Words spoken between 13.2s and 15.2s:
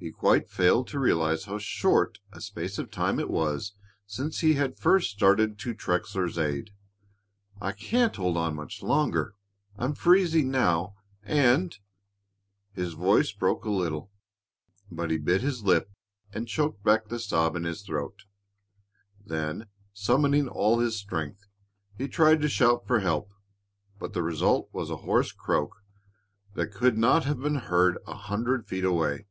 broke a little, but he